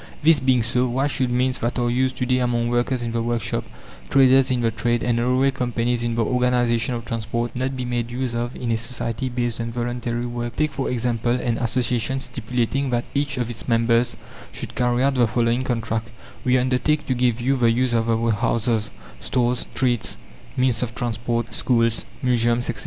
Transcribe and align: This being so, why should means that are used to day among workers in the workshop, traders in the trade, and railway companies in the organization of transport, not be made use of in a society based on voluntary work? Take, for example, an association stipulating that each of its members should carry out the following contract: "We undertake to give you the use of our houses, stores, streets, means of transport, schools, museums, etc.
This 0.23 0.39
being 0.39 0.63
so, 0.63 0.87
why 0.87 1.05
should 1.05 1.29
means 1.29 1.59
that 1.59 1.77
are 1.77 1.87
used 1.87 2.15
to 2.17 2.25
day 2.25 2.39
among 2.39 2.69
workers 2.69 3.03
in 3.03 3.11
the 3.11 3.21
workshop, 3.21 3.63
traders 4.09 4.49
in 4.49 4.61
the 4.61 4.71
trade, 4.71 5.03
and 5.03 5.19
railway 5.19 5.51
companies 5.51 6.01
in 6.01 6.15
the 6.15 6.25
organization 6.25 6.95
of 6.95 7.05
transport, 7.05 7.55
not 7.55 7.77
be 7.77 7.85
made 7.85 8.09
use 8.09 8.33
of 8.33 8.55
in 8.55 8.71
a 8.71 8.77
society 8.77 9.29
based 9.29 9.61
on 9.61 9.71
voluntary 9.71 10.25
work? 10.25 10.55
Take, 10.55 10.71
for 10.73 10.89
example, 10.89 11.33
an 11.33 11.59
association 11.59 12.19
stipulating 12.19 12.89
that 12.89 13.05
each 13.13 13.37
of 13.37 13.47
its 13.47 13.67
members 13.67 14.17
should 14.51 14.73
carry 14.73 15.03
out 15.03 15.13
the 15.13 15.27
following 15.27 15.61
contract: 15.61 16.09
"We 16.43 16.57
undertake 16.57 17.05
to 17.05 17.13
give 17.13 17.39
you 17.39 17.55
the 17.55 17.69
use 17.69 17.93
of 17.93 18.09
our 18.09 18.31
houses, 18.31 18.89
stores, 19.19 19.59
streets, 19.59 20.17
means 20.57 20.81
of 20.81 20.95
transport, 20.95 21.53
schools, 21.53 22.05
museums, 22.23 22.71
etc. 22.71 22.79